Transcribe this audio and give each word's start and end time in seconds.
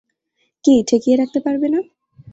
কী 0.63 0.73
ঠেকিয়ে 0.87 1.15
রাখতে 1.17 1.39
পারবে 1.45 1.67
না? 1.73 1.79